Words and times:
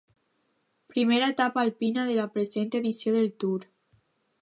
Primera 0.87 1.29
etapa 1.29 1.61
alpina 1.61 2.07
de 2.07 2.17
la 2.23 2.27
present 2.39 2.73
edició 2.83 3.17
del 3.19 3.33
Tour. 3.45 3.67